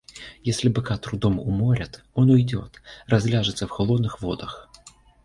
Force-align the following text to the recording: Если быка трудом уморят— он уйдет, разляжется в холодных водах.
Если 0.41 0.67
быка 0.67 0.97
трудом 0.97 1.39
уморят— 1.39 2.03
он 2.15 2.31
уйдет, 2.31 2.81
разляжется 3.05 3.67
в 3.67 3.69
холодных 3.69 4.19
водах. 4.23 4.67